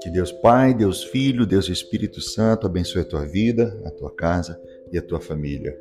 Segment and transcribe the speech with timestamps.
[0.00, 4.60] Que Deus Pai, Deus Filho, Deus Espírito Santo abençoe a tua vida, a tua casa
[4.90, 5.78] e a tua família.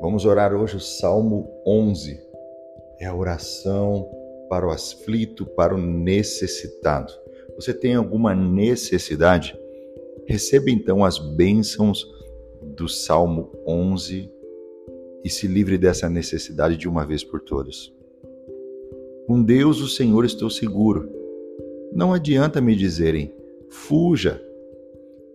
[0.00, 2.20] Vamos orar hoje o Salmo 11.
[3.00, 4.08] É a oração
[4.48, 7.12] para o aflito, para o necessitado.
[7.56, 9.58] Você tem alguma necessidade?
[10.26, 12.06] Receba então as bênçãos
[12.62, 14.30] do Salmo 11
[15.24, 17.92] e se livre dessa necessidade de uma vez por todas.
[19.32, 21.22] Com Deus, o Senhor, estou seguro
[21.90, 23.34] não adianta me dizerem,
[23.70, 24.38] fuja,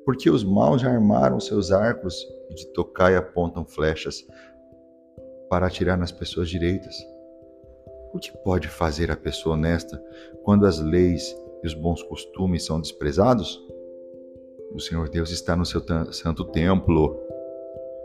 [0.05, 2.15] porque os maus já armaram seus arcos
[2.51, 4.23] e de tocar e apontam flechas
[5.49, 6.95] para atirar nas pessoas direitas.
[8.13, 9.99] O que pode fazer a pessoa honesta
[10.43, 13.59] quando as leis e os bons costumes são desprezados?
[14.73, 17.19] O Senhor Deus está no seu santo templo,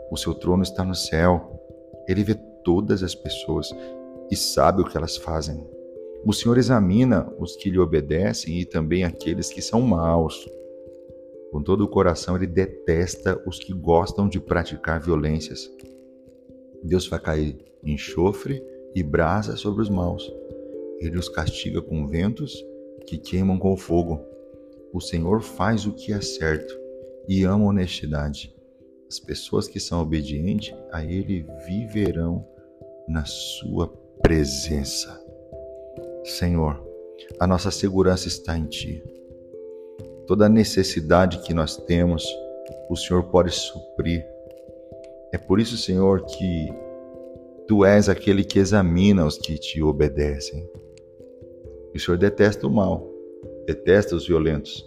[0.09, 1.63] o seu trono está no céu.
[2.07, 2.33] Ele vê
[2.63, 3.69] todas as pessoas
[4.31, 5.72] e sabe o que elas fazem.
[6.25, 10.49] O Senhor examina os que lhe obedecem e também aqueles que são maus.
[11.51, 15.69] Com todo o coração, ele detesta os que gostam de praticar violências.
[16.81, 18.63] Deus vai cair enxofre
[18.95, 20.31] e brasa sobre os maus.
[20.99, 22.53] Ele os castiga com ventos
[23.05, 24.21] que queimam com fogo.
[24.93, 26.73] O Senhor faz o que é certo
[27.27, 28.55] e ama honestidade.
[29.09, 32.47] As pessoas que são obedientes a Ele viverão
[33.07, 33.87] na sua
[34.21, 35.22] presença.
[36.23, 36.81] Senhor,
[37.39, 39.03] a nossa segurança está em Ti.
[40.25, 42.25] Toda necessidade que nós temos,
[42.89, 44.25] o Senhor pode suprir.
[45.33, 46.73] É por isso, Senhor, que
[47.67, 50.69] Tu és aquele que examina os que te obedecem.
[51.93, 53.09] O Senhor detesta o mal,
[53.65, 54.85] detesta os violentos,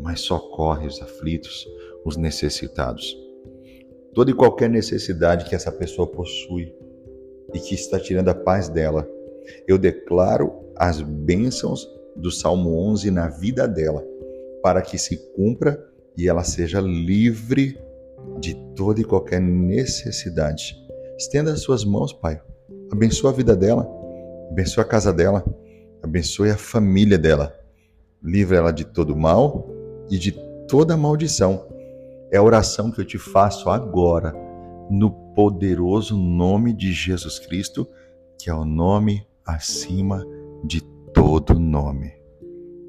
[0.00, 1.66] mas socorre os aflitos,
[2.04, 3.16] os necessitados.
[4.14, 6.74] Toda e qualquer necessidade que essa pessoa possui
[7.54, 9.08] e que está tirando a paz dela,
[9.66, 14.04] eu declaro as bênçãos do Salmo 11 na vida dela,
[14.62, 15.82] para que se cumpra
[16.16, 17.78] e ela seja livre
[18.40, 20.76] de toda e qualquer necessidade.
[21.16, 22.40] Estenda as suas mãos, Pai.
[22.90, 23.88] Abençoa a vida dela,
[24.50, 25.44] abençoa a casa dela,
[26.02, 27.54] abençoe a família dela.
[28.22, 29.68] Livre ela de todo mal
[30.10, 30.32] e de
[30.66, 31.66] toda maldição.
[32.32, 34.34] É a oração que eu te faço agora,
[34.90, 37.86] no poderoso nome de Jesus Cristo,
[38.38, 40.26] que é o nome acima
[40.62, 40.82] de
[41.14, 42.12] todo nome.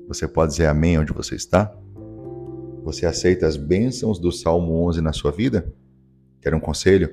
[0.10, 1.74] Você pode dizer amém onde você está?
[2.84, 5.74] Você aceita as bênçãos do Salmo 11 na sua vida?
[6.42, 7.10] Quer um conselho?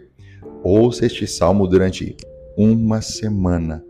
[0.65, 2.17] Ouça este salmo durante
[2.57, 3.85] uma semana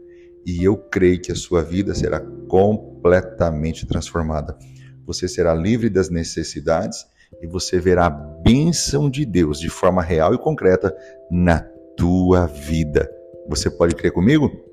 [0.44, 4.58] e eu creio que a sua vida será completamente transformada.
[5.06, 7.06] Você será livre das necessidades
[7.40, 10.94] e você verá a bênção de Deus de forma real e concreta
[11.30, 11.60] na
[11.96, 13.10] tua vida.
[13.48, 14.65] Você pode crer comigo?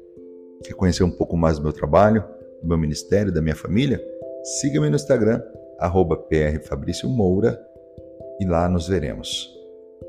[0.63, 2.23] Quer conhecer um pouco mais do meu trabalho,
[2.61, 4.01] do meu ministério, da minha família?
[4.43, 5.41] Siga-me no Instagram,
[5.79, 6.17] arroba
[7.05, 7.59] Moura,
[8.39, 9.53] e lá nos veremos.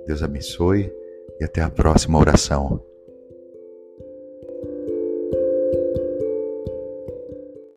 [0.06, 0.92] Deus abençoe
[1.40, 2.80] e até a próxima oração.